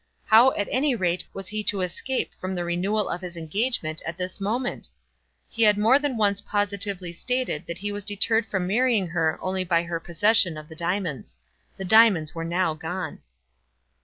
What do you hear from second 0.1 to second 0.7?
How, at